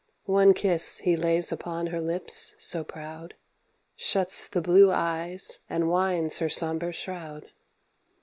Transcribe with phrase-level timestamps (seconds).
[0.25, 3.35] One kiss he lays upon her lips so proud,
[3.95, 7.51] Shuts the blue eyes and winds her sombre shroud.